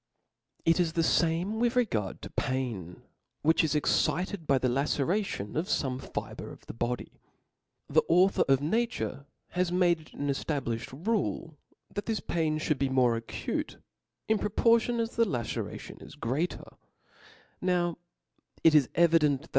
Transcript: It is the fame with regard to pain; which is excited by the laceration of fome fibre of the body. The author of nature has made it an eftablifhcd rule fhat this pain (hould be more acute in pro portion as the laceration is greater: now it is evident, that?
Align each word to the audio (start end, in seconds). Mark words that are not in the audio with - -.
It 0.65 0.79
is 0.79 0.93
the 0.93 1.03
fame 1.03 1.59
with 1.59 1.75
regard 1.75 2.23
to 2.23 2.31
pain; 2.31 3.03
which 3.43 3.63
is 3.63 3.75
excited 3.75 4.47
by 4.47 4.57
the 4.57 4.67
laceration 4.67 5.55
of 5.55 5.67
fome 5.67 6.01
fibre 6.01 6.51
of 6.51 6.65
the 6.65 6.73
body. 6.73 7.19
The 7.87 8.01
author 8.09 8.43
of 8.49 8.61
nature 8.61 9.27
has 9.49 9.71
made 9.71 9.99
it 10.01 10.13
an 10.15 10.25
eftablifhcd 10.27 11.05
rule 11.07 11.55
fhat 11.93 12.05
this 12.05 12.19
pain 12.19 12.57
(hould 12.59 12.79
be 12.79 12.89
more 12.89 13.15
acute 13.15 13.77
in 14.27 14.39
pro 14.39 14.49
portion 14.49 14.99
as 14.99 15.17
the 15.17 15.23
laceration 15.29 15.99
is 16.01 16.15
greater: 16.15 16.77
now 17.61 17.99
it 18.63 18.73
is 18.73 18.89
evident, 18.95 19.41
that? 19.43 19.49